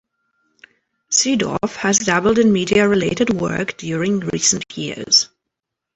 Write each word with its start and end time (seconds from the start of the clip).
Seedorf 1.11 1.75
has 1.75 1.99
dabbled 1.99 2.39
in 2.39 2.51
media-related 2.51 3.39
work 3.39 3.77
during 3.77 4.21
recent 4.21 4.75
years. 4.75 5.29